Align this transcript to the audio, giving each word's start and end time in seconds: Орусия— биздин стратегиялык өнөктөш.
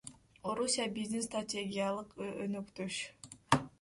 Орусия— 0.51 0.87
биздин 0.95 1.25
стратегиялык 1.27 2.17
өнөктөш. 2.31 2.99